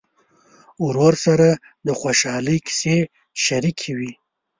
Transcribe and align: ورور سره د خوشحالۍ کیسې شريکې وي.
ورور 0.85 1.13
سره 1.25 1.47
د 1.87 1.89
خوشحالۍ 1.99 2.57
کیسې 2.67 2.97
شريکې 3.45 3.91
وي. 3.97 4.11